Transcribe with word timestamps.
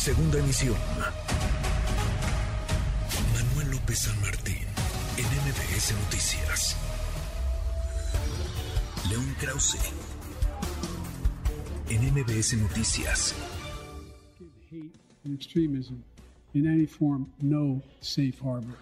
Segunda 0.00 0.38
emisión. 0.38 0.78
Manuel 3.34 3.70
López 3.72 3.98
San 3.98 4.18
Martín, 4.22 4.66
en 5.18 5.26
MBS 5.26 5.92
Noticias. 5.92 6.76
León 9.10 9.36
Krause, 9.38 9.92
en 11.90 12.14
MBS 12.14 12.54
Noticias. 12.54 13.34
Hate 14.70 14.96
and 15.26 15.34
extremism 15.34 16.02
in 16.54 16.66
any 16.66 16.86
form, 16.86 17.30
no 17.42 17.82
safe 18.00 18.38
harbor. 18.40 18.78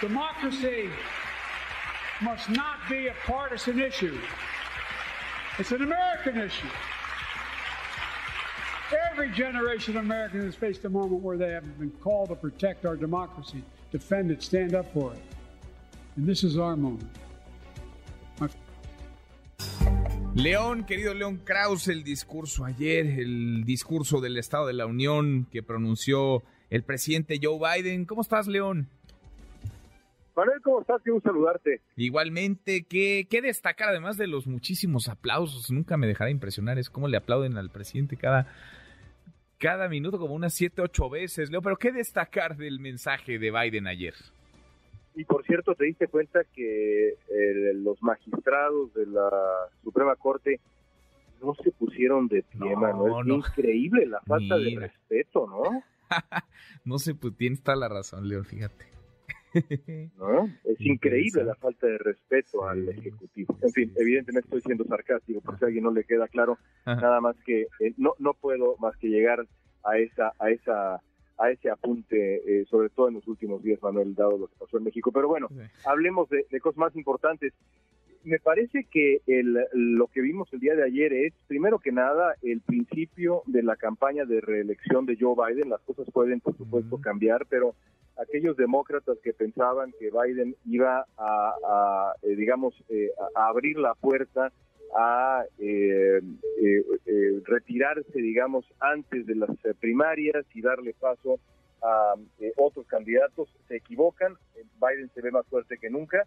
Democracy 0.00 0.88
must 2.22 2.48
not 2.48 2.76
be 2.88 3.08
a 3.08 3.14
partisan 3.26 3.80
issue. 3.80 4.16
It's 5.58 5.72
an 5.72 5.82
American 5.82 6.36
issue. 6.36 6.68
Every 9.10 9.30
generation 9.32 9.96
of 9.96 10.04
Americans 10.04 10.44
has 10.44 10.54
faced 10.54 10.84
a 10.84 10.90
moment 10.90 11.22
where 11.22 11.38
they 11.38 11.50
have 11.50 11.78
been 11.78 11.92
called 12.02 12.28
to 12.28 12.34
protect 12.34 12.84
our 12.84 12.94
democracy, 12.94 13.64
defend 13.90 14.30
it, 14.30 14.42
stand 14.42 14.74
up 14.74 14.92
for 14.92 15.14
it. 15.14 15.22
And 16.16 16.26
this 16.26 16.44
is 16.44 16.58
our 16.58 16.76
moment. 16.76 17.10
León, 20.34 20.84
querido 20.84 21.14
León 21.14 21.38
Krause, 21.38 21.88
el 21.88 22.04
discurso 22.04 22.66
ayer, 22.66 23.06
el 23.18 23.64
discurso 23.64 24.20
del 24.20 24.36
Estado 24.36 24.66
de 24.66 24.74
la 24.74 24.84
Unión 24.84 25.46
que 25.50 25.62
pronunció 25.62 26.42
el 26.68 26.82
presidente 26.82 27.40
Joe 27.42 27.58
Biden. 27.58 28.04
¿Cómo 28.04 28.20
estás, 28.20 28.46
León? 28.46 28.90
Manuel, 30.36 30.60
¿cómo 30.62 30.80
estás? 30.82 31.00
Quiero 31.02 31.20
saludarte. 31.20 31.80
Igualmente, 31.96 32.84
¿qué, 32.88 33.26
qué 33.30 33.40
destacar 33.40 33.88
además 33.88 34.18
de 34.18 34.26
los 34.26 34.46
muchísimos 34.46 35.08
aplausos? 35.08 35.70
Nunca 35.70 35.96
me 35.96 36.06
dejará 36.06 36.30
impresionar, 36.30 36.78
es 36.78 36.90
cómo 36.90 37.08
le 37.08 37.16
aplauden 37.16 37.56
al 37.56 37.70
presidente 37.70 38.16
cada, 38.16 38.46
cada 39.58 39.88
minuto, 39.88 40.18
como 40.18 40.34
unas 40.34 40.52
siete, 40.52 40.82
ocho 40.82 41.08
veces, 41.08 41.50
Leo. 41.50 41.62
Pero 41.62 41.76
¿qué 41.78 41.90
destacar 41.90 42.56
del 42.56 42.80
mensaje 42.80 43.38
de 43.38 43.50
Biden 43.50 43.86
ayer? 43.86 44.14
Y 45.14 45.24
por 45.24 45.42
cierto, 45.46 45.74
te 45.74 45.86
diste 45.86 46.08
cuenta 46.08 46.40
que 46.54 47.08
eh, 47.08 47.72
los 47.74 48.02
magistrados 48.02 48.92
de 48.92 49.06
la 49.06 49.30
Suprema 49.82 50.14
Corte 50.16 50.60
no 51.42 51.54
se 51.54 51.70
pusieron 51.72 52.28
de 52.28 52.42
pie, 52.42 52.58
No, 52.74 52.76
Manuel. 52.80 53.26
no. 53.26 53.36
Increíble 53.36 54.04
la 54.04 54.20
falta 54.20 54.58
de 54.58 54.74
respeto, 54.78 55.46
¿no? 55.46 55.82
no 56.84 56.98
sé, 56.98 57.14
pues 57.14 57.34
tienes 57.38 57.62
toda 57.62 57.76
la 57.78 57.88
razón, 57.88 58.28
León, 58.28 58.44
fíjate. 58.44 58.95
¿No? 60.18 60.48
Es 60.64 60.80
increíble 60.80 61.44
la 61.44 61.54
falta 61.54 61.86
de 61.86 61.98
respeto 61.98 62.66
al. 62.68 62.88
Ejecutivo. 62.88 63.56
En 63.62 63.72
fin, 63.72 63.92
evidentemente 63.96 64.46
estoy 64.46 64.60
siendo 64.62 64.84
sarcástico, 64.84 65.40
por 65.40 65.58
si 65.58 65.64
a 65.64 65.66
alguien 65.68 65.84
no 65.84 65.90
le 65.90 66.04
queda 66.04 66.28
claro, 66.28 66.58
Ajá. 66.84 67.00
nada 67.00 67.20
más 67.20 67.36
que 67.44 67.62
eh, 67.80 67.94
no 67.96 68.14
no 68.18 68.34
puedo 68.34 68.76
más 68.78 68.96
que 68.96 69.08
llegar 69.08 69.46
a 69.84 69.98
esa 69.98 70.32
a 70.38 70.50
esa 70.50 71.00
a 71.38 71.50
ese 71.50 71.70
apunte, 71.70 72.60
eh, 72.60 72.64
sobre 72.66 72.88
todo 72.88 73.08
en 73.08 73.14
los 73.14 73.28
últimos 73.28 73.62
días, 73.62 73.82
Manuel, 73.82 74.14
dado 74.14 74.38
lo 74.38 74.46
que 74.46 74.56
pasó 74.58 74.78
en 74.78 74.84
México. 74.84 75.12
Pero 75.12 75.28
bueno, 75.28 75.48
hablemos 75.84 76.28
de, 76.28 76.46
de 76.50 76.60
cosas 76.60 76.78
más 76.78 76.96
importantes. 76.96 77.52
Me 78.24 78.40
parece 78.40 78.84
que 78.90 79.20
el, 79.26 79.56
lo 79.72 80.08
que 80.08 80.20
vimos 80.20 80.52
el 80.52 80.60
día 80.60 80.74
de 80.74 80.82
ayer 80.84 81.12
es, 81.12 81.32
primero 81.46 81.78
que 81.78 81.92
nada, 81.92 82.34
el 82.42 82.60
principio 82.60 83.42
de 83.46 83.62
la 83.62 83.76
campaña 83.76 84.24
de 84.24 84.40
reelección 84.40 85.06
de 85.06 85.16
Joe 85.20 85.36
Biden. 85.36 85.70
Las 85.70 85.80
cosas 85.82 86.10
pueden, 86.10 86.40
por 86.40 86.56
supuesto, 86.56 86.98
cambiar, 87.00 87.46
pero 87.48 87.74
aquellos 88.18 88.56
demócratas 88.56 89.18
que 89.22 89.32
pensaban 89.32 89.92
que 89.98 90.10
Biden 90.10 90.56
iba 90.64 91.06
a, 91.18 92.12
eh, 92.22 92.34
digamos, 92.36 92.74
eh, 92.88 93.10
a, 93.34 93.48
abrir 93.48 93.78
la 93.78 93.94
puerta 93.94 94.52
a 94.94 95.44
eh, 95.58 96.20
eh, 96.62 96.84
eh, 97.06 97.40
retirarse, 97.44 98.18
digamos, 98.18 98.64
antes 98.80 99.26
de 99.26 99.34
las 99.34 99.50
primarias 99.80 100.44
y 100.54 100.62
darle 100.62 100.94
paso 100.94 101.38
a 101.82 102.14
otros 102.56 102.86
candidatos, 102.86 103.48
se 103.68 103.76
equivocan. 103.76 104.36
Biden 104.80 105.10
se 105.14 105.20
ve 105.20 105.30
más 105.30 105.46
fuerte 105.46 105.78
que 105.78 105.90
nunca 105.90 106.26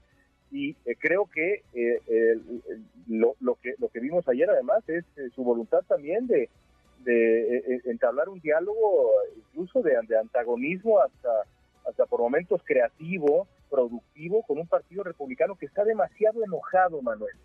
y 0.51 0.73
creo 0.99 1.25
que 1.25 1.63
lo, 3.07 3.35
lo 3.39 3.55
que 3.55 3.75
lo 3.77 3.89
que 3.89 3.99
vimos 3.99 4.27
ayer 4.27 4.49
además 4.49 4.87
es 4.87 5.05
su 5.35 5.43
voluntad 5.43 5.81
también 5.87 6.27
de, 6.27 6.49
de 7.03 7.81
entablar 7.85 8.29
un 8.29 8.39
diálogo 8.39 9.11
incluso 9.35 9.81
de 9.81 9.97
antagonismo 10.17 10.99
hasta 11.01 11.29
hasta 11.89 12.05
por 12.05 12.21
momentos 12.21 12.61
creativo, 12.63 13.47
productivo 13.69 14.43
con 14.43 14.59
un 14.59 14.67
partido 14.67 15.03
republicano 15.03 15.55
que 15.55 15.65
está 15.65 15.83
demasiado 15.83 16.43
enojado, 16.43 17.01
Manuel. 17.01 17.35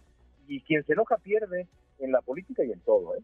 Y 0.46 0.60
quien 0.60 0.84
se 0.84 0.92
enoja 0.92 1.16
pierde 1.16 1.66
en 1.98 2.12
la 2.12 2.20
política 2.20 2.64
y 2.64 2.72
en 2.72 2.80
todo, 2.80 3.16
¿eh? 3.16 3.22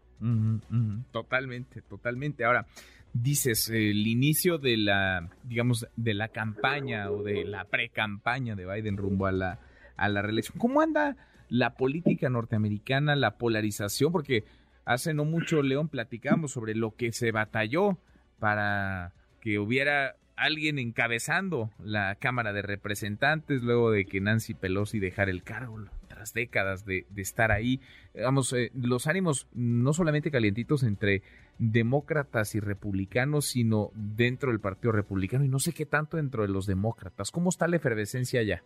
Totalmente, 1.13 1.83
totalmente. 1.83 2.45
Ahora, 2.45 2.67
dices, 3.13 3.69
el 3.69 4.07
inicio 4.07 4.59
de 4.59 4.77
la, 4.77 5.29
digamos, 5.45 5.87
de 5.97 6.15
la 6.15 6.29
campaña 6.29 7.11
o 7.11 7.23
de 7.23 7.45
la 7.45 7.65
pre-campaña 7.65 8.55
de 8.55 8.67
Biden 8.67 8.97
rumbo 8.97 9.27
a 9.27 9.33
la, 9.33 9.59
a 9.97 10.09
la 10.09 10.23
reelección. 10.23 10.59
¿Cómo 10.59 10.81
anda 10.81 11.17
la 11.49 11.75
política 11.75 12.31
norteamericana, 12.31 13.17
la 13.17 13.37
polarización? 13.37 14.13
Porque 14.13 14.45
hace 14.85 15.13
no 15.13 15.25
mucho, 15.25 15.63
León, 15.63 15.89
platicamos 15.89 16.53
sobre 16.53 16.75
lo 16.75 16.95
que 16.95 17.13
se 17.13 17.33
batalló 17.33 17.99
para 18.39 19.13
que 19.41 19.59
hubiera 19.59 20.17
alguien 20.45 20.79
encabezando 20.79 21.71
la 21.85 22.15
Cámara 22.17 22.53
de 22.53 22.63
Representantes 22.63 23.63
luego 23.63 23.91
de 23.91 24.05
que 24.07 24.21
Nancy 24.21 24.55
Pelosi 24.55 24.99
dejara 24.99 25.31
el 25.31 25.43
cargo 25.43 25.79
tras 26.09 26.33
décadas 26.33 26.85
de, 26.85 27.07
de 27.11 27.23
estar 27.23 27.51
ahí. 27.53 27.81
Vamos, 28.15 28.53
eh, 28.53 28.71
los 28.75 29.07
ánimos 29.07 29.49
no 29.55 29.93
solamente 29.93 30.31
calientitos 30.31 30.83
entre 30.83 31.23
demócratas 31.59 32.55
y 32.55 32.61
republicanos, 32.61 33.47
sino 33.47 33.91
dentro 33.95 34.51
del 34.51 34.61
Partido 34.61 34.93
Republicano 34.93 35.45
y 35.45 35.49
no 35.49 35.59
sé 35.59 35.73
qué 35.73 35.85
tanto 35.87 36.17
dentro 36.17 36.43
de 36.43 36.49
los 36.49 36.67
demócratas. 36.67 37.31
¿Cómo 37.31 37.51
está 37.51 37.69
la 37.69 37.77
efervescencia 37.77 38.41
allá? 38.41 38.63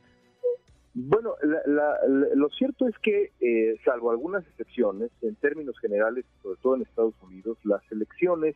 Bueno, 0.96 1.34
la- 1.66 1.96
lo 2.36 2.48
cierto 2.50 2.86
es 2.86 2.94
que, 3.02 3.32
eh, 3.40 3.76
salvo 3.84 4.12
algunas 4.12 4.46
excepciones, 4.46 5.10
en 5.22 5.34
términos 5.34 5.76
generales, 5.80 6.24
sobre 6.40 6.60
todo 6.62 6.76
en 6.76 6.82
Estados 6.82 7.14
Unidos, 7.20 7.58
las 7.64 7.82
elecciones 7.90 8.54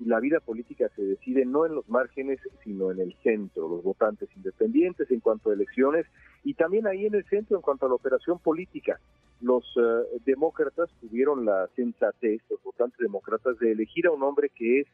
la 0.00 0.20
vida 0.20 0.40
política 0.40 0.88
se 0.96 1.02
decide 1.02 1.44
no 1.44 1.66
en 1.66 1.74
los 1.74 1.88
márgenes, 1.88 2.40
sino 2.62 2.90
en 2.90 3.00
el 3.00 3.14
centro, 3.22 3.68
los 3.68 3.82
votantes 3.82 4.28
independientes 4.36 5.10
en 5.10 5.20
cuanto 5.20 5.50
a 5.50 5.54
elecciones 5.54 6.06
y 6.42 6.54
también 6.54 6.86
ahí 6.86 7.06
en 7.06 7.14
el 7.14 7.24
centro 7.26 7.56
en 7.56 7.62
cuanto 7.62 7.86
a 7.86 7.88
la 7.88 7.94
operación 7.94 8.38
política. 8.38 8.98
Los 9.40 9.64
eh, 9.76 10.20
demócratas 10.24 10.90
tuvieron 11.00 11.44
la 11.44 11.68
sensatez, 11.76 12.42
los 12.50 12.62
votantes 12.62 12.98
demócratas, 12.98 13.58
de 13.58 13.72
elegir 13.72 14.06
a 14.06 14.12
un 14.12 14.22
hombre 14.22 14.50
que 14.50 14.80
es 14.80 14.86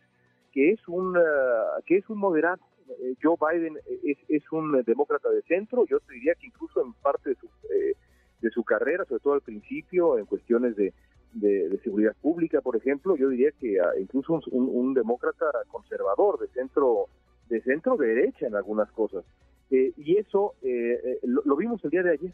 que 0.52 0.72
es 0.72 0.80
un 0.88 1.16
ah, 1.16 1.80
que 1.86 1.98
es 1.98 2.08
un 2.10 2.18
moderado. 2.18 2.60
Eh, 2.88 3.14
Joe 3.22 3.36
Biden 3.40 3.78
es, 4.02 4.18
es 4.28 4.42
un 4.50 4.82
demócrata 4.84 5.30
de 5.30 5.42
centro. 5.42 5.86
Yo 5.86 6.00
te 6.00 6.14
diría 6.14 6.34
que 6.34 6.46
incluso 6.46 6.84
en 6.84 6.92
parte 6.94 7.30
de 7.30 7.36
su 7.36 7.46
eh, 7.46 7.94
de 8.40 8.50
su 8.50 8.64
carrera, 8.64 9.04
sobre 9.04 9.20
todo 9.20 9.34
al 9.34 9.42
principio, 9.42 10.18
en 10.18 10.26
cuestiones 10.26 10.74
de, 10.76 10.92
de, 11.32 11.68
de 11.68 11.78
seguridad 11.80 12.14
pública, 12.20 12.60
por 12.60 12.76
ejemplo, 12.76 13.16
yo 13.16 13.28
diría 13.28 13.50
que 13.52 13.80
ah, 13.80 13.92
incluso 14.00 14.40
un, 14.50 14.94
demócrata 14.94 15.46
conservador 15.68 16.38
de 16.38 16.48
centro 16.48 17.06
de 17.48 17.60
centro 17.62 17.96
derecha 17.96 18.46
en 18.46 18.54
algunas 18.54 18.90
cosas. 18.92 19.24
Eh, 19.70 19.92
y 19.96 20.16
eso 20.16 20.54
eh, 20.62 21.00
eh, 21.02 21.18
lo, 21.22 21.42
lo 21.44 21.56
vimos 21.56 21.84
el 21.84 21.90
día 21.90 22.02
de 22.02 22.12
ayer. 22.12 22.32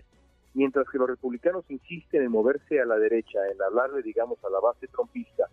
Mientras 0.55 0.89
que 0.89 0.99
los 0.99 1.09
republicanos 1.09 1.65
insisten 1.69 2.23
en 2.23 2.31
moverse 2.31 2.81
a 2.81 2.87
la 2.87 2.99
derecha, 2.99 3.39
en 3.53 3.61
hablarle, 3.61 4.03
digamos, 4.03 4.43
a 4.43 4.49
la 4.49 4.61
base 4.61 4.87
trompista, 4.89 5.49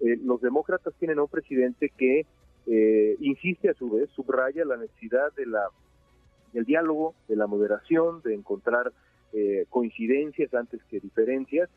eh, 0.00 0.16
los 0.24 0.40
demócratas 0.40 0.94
tienen 0.98 1.18
a 1.18 1.22
un 1.22 1.28
presidente 1.28 1.90
que 1.96 2.24
eh, 2.66 3.16
insiste 3.20 3.70
a 3.70 3.74
su 3.74 3.90
vez, 3.90 4.08
subraya 4.10 4.64
la 4.64 4.76
necesidad 4.76 5.32
de 5.34 5.46
la 5.46 5.62
del 6.52 6.64
diálogo, 6.64 7.14
de 7.28 7.36
la 7.36 7.46
moderación, 7.46 8.22
de 8.22 8.34
encontrar 8.34 8.92
eh, 9.32 9.66
coincidencias 9.68 10.52
antes 10.54 10.82
que 10.84 11.00
diferencias. 11.00 11.68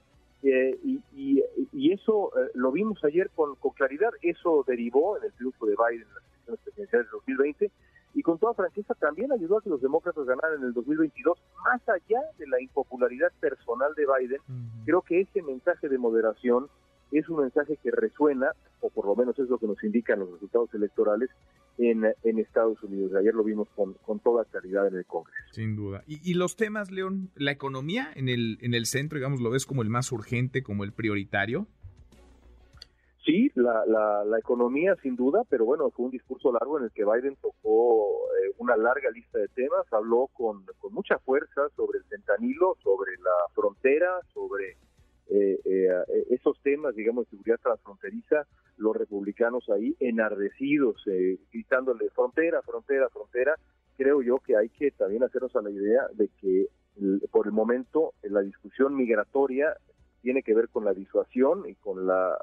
Eh, 0.43 0.79
y, 0.83 0.99
y- 1.13 1.43
y 1.73 1.91
eso 1.93 2.31
eh, 2.37 2.51
lo 2.53 2.71
vimos 2.71 3.03
ayer 3.03 3.29
con, 3.35 3.55
con 3.55 3.71
claridad. 3.71 4.09
Eso 4.21 4.63
derivó 4.67 5.17
en 5.17 5.23
el 5.25 5.33
triunfo 5.33 5.65
de 5.65 5.75
Biden 5.75 6.07
en 6.07 6.13
las 6.15 6.23
elecciones 6.33 6.59
presidenciales 6.63 7.07
del 7.07 7.11
2020 7.11 7.71
y 8.13 8.21
con 8.23 8.37
toda 8.39 8.53
franqueza 8.53 8.93
también 8.95 9.31
ayudó 9.31 9.57
a 9.59 9.61
que 9.61 9.69
los 9.69 9.81
demócratas 9.81 10.25
ganaran 10.25 10.59
en 10.59 10.63
el 10.65 10.73
2022, 10.73 11.37
más 11.63 11.81
allá 11.87 12.19
de 12.37 12.47
la 12.47 12.61
impopularidad 12.61 13.31
personal 13.39 13.93
de 13.95 14.05
Biden. 14.05 14.41
Creo 14.85 15.01
que 15.01 15.21
ese 15.21 15.41
mensaje 15.41 15.87
de 15.87 15.97
moderación 15.97 16.67
es 17.11 17.27
un 17.29 17.41
mensaje 17.41 17.77
que 17.77 17.91
resuena, 17.91 18.51
o 18.81 18.89
por 18.89 19.05
lo 19.05 19.15
menos 19.15 19.37
es 19.39 19.47
lo 19.49 19.57
que 19.57 19.67
nos 19.67 19.81
indican 19.83 20.19
los 20.19 20.31
resultados 20.31 20.73
electorales 20.73 21.29
en, 21.77 22.05
en 22.23 22.39
Estados 22.39 22.81
Unidos. 22.83 23.13
Ayer 23.15 23.33
lo 23.33 23.43
vimos 23.43 23.69
con, 23.75 23.93
con 23.93 24.19
toda 24.19 24.45
claridad 24.45 24.87
en 24.87 24.95
el 24.95 25.05
Congreso. 25.05 25.53
Sin 25.53 25.75
duda. 25.75 26.03
¿Y, 26.07 26.19
y 26.29 26.33
los 26.33 26.55
temas, 26.55 26.91
León? 26.91 27.31
¿La 27.35 27.51
economía 27.51 28.11
en 28.15 28.29
el, 28.29 28.57
en 28.61 28.73
el 28.73 28.85
centro, 28.85 29.17
digamos, 29.17 29.41
lo 29.41 29.49
ves 29.49 29.65
como 29.65 29.81
el 29.81 29.89
más 29.89 30.11
urgente, 30.11 30.63
como 30.63 30.83
el 30.83 30.93
prioritario? 30.93 31.67
Sí, 33.23 33.51
la, 33.53 33.85
la, 33.85 34.25
la 34.25 34.39
economía 34.39 34.95
sin 35.03 35.15
duda, 35.15 35.43
pero 35.47 35.63
bueno, 35.63 35.91
fue 35.91 36.05
un 36.05 36.11
discurso 36.11 36.51
largo 36.51 36.79
en 36.79 36.85
el 36.85 36.91
que 36.91 37.05
Biden 37.05 37.35
tocó 37.39 38.07
eh, 38.33 38.51
una 38.57 38.75
larga 38.75 39.11
lista 39.11 39.37
de 39.37 39.47
temas, 39.49 39.85
habló 39.91 40.27
con, 40.33 40.65
con 40.79 40.91
mucha 40.91 41.19
fuerza 41.19 41.69
sobre 41.75 41.99
el 41.99 42.05
fentanilo, 42.05 42.77
sobre 42.81 43.11
la 43.17 43.53
frontera, 43.53 44.19
sobre 44.33 44.75
eh, 45.33 45.61
eh, 45.63 46.25
esos 46.29 46.59
temas, 46.61 46.93
digamos, 46.93 47.25
de 47.25 47.31
seguridad 47.31 47.59
transfronteriza, 47.63 48.45
los 48.75 48.95
republicanos 48.97 49.69
ahí 49.69 49.95
enardecidos, 50.01 51.01
eh, 51.07 51.37
gritándole 51.53 52.09
frontera, 52.09 52.61
frontera, 52.61 53.07
frontera, 53.09 53.55
creo 53.95 54.21
yo 54.21 54.39
que 54.39 54.57
hay 54.57 54.67
que 54.67 54.91
también 54.91 55.23
hacernos 55.23 55.55
a 55.55 55.61
la 55.61 55.69
idea 55.69 56.01
de 56.13 56.29
que 56.41 56.67
por 57.31 57.47
el 57.47 57.53
momento 57.53 58.13
la 58.23 58.41
discusión 58.41 58.93
migratoria 58.95 59.77
tiene 60.21 60.43
que 60.43 60.53
ver 60.53 60.67
con 60.67 60.83
la 60.83 60.93
disuasión 60.93 61.63
y 61.67 61.75
con 61.75 62.05
la, 62.05 62.37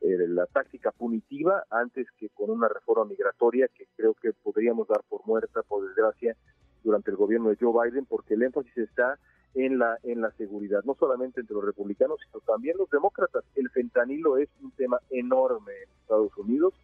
la 0.00 0.46
táctica 0.46 0.92
punitiva 0.92 1.64
antes 1.68 2.06
que 2.18 2.30
con 2.30 2.48
una 2.48 2.68
reforma 2.68 3.04
migratoria 3.04 3.68
que 3.68 3.86
creo 3.94 4.14
que 4.14 4.32
podríamos 4.32 4.88
dar 4.88 5.02
por 5.08 5.26
muerta, 5.26 5.62
por 5.62 5.86
desgracia, 5.86 6.34
durante 6.82 7.10
el 7.10 7.16
gobierno 7.16 7.50
de 7.50 7.56
Joe 7.60 7.90
Biden, 7.90 8.06
porque 8.06 8.34
el 8.34 8.42
énfasis 8.42 8.76
está 8.76 9.18
en 9.54 9.78
la 9.78 9.98
en 10.04 10.20
la 10.20 10.30
seguridad, 10.32 10.84
no 10.84 10.94
solamente 10.94 11.40
entre 11.40 11.54
los 11.54 11.64
republicanos, 11.64 12.18
sino 12.24 12.40
también 12.40 12.76
los 12.78 12.88
demócratas. 12.90 13.44
El 13.56 13.68
fentanilo 13.70 14.36
es 14.38 14.48
un 14.62 14.70
tema 14.72 14.98
enorme 15.10 15.72
en 15.84 15.90
Estados 16.00 16.36
Unidos 16.36 16.74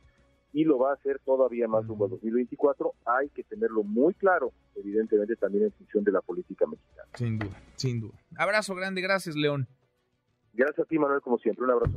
y 0.52 0.64
lo 0.64 0.78
va 0.78 0.90
a 0.90 0.94
hacer 0.94 1.20
todavía 1.24 1.68
más 1.68 1.86
rumbo 1.86 2.06
al 2.06 2.12
2024. 2.12 2.94
Hay 3.04 3.28
que 3.30 3.44
tenerlo 3.44 3.82
muy 3.82 4.14
claro, 4.14 4.52
evidentemente 4.74 5.36
también 5.36 5.64
en 5.64 5.72
función 5.72 6.02
de 6.02 6.12
la 6.12 6.20
política 6.22 6.66
mexicana. 6.66 7.08
Sin 7.14 7.38
duda, 7.38 7.62
sin 7.76 8.00
duda. 8.00 8.14
Abrazo 8.36 8.74
grande, 8.74 9.00
gracias 9.00 9.36
León. 9.36 9.68
Gracias 10.54 10.86
a 10.86 10.88
ti 10.88 10.98
Manuel, 10.98 11.20
como 11.20 11.38
siempre, 11.38 11.64
un 11.64 11.72
abrazo. 11.72 11.96